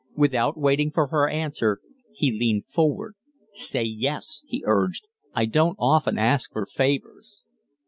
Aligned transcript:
Without 0.15 0.57
waiting 0.57 0.89
for 0.89 1.09
her 1.09 1.29
answer, 1.29 1.79
he 2.15 2.31
leaned 2.31 2.65
forward. 2.65 3.13
"Say 3.53 3.83
yes!" 3.83 4.43
he 4.47 4.63
urged. 4.65 5.05
"I 5.35 5.45
don't 5.45 5.77
often 5.79 6.17
ask 6.17 6.51
for 6.51 6.65
favors." 6.65 7.43